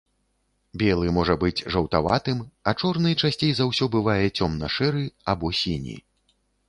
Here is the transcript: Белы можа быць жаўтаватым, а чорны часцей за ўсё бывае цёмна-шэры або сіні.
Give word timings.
Белы 0.81 1.09
можа 1.17 1.33
быць 1.43 1.65
жаўтаватым, 1.75 2.41
а 2.71 2.75
чорны 2.81 3.13
часцей 3.21 3.53
за 3.59 3.67
ўсё 3.73 3.85
бывае 3.97 4.25
цёмна-шэры 4.37 5.05
або 5.35 5.47
сіні. 5.61 5.97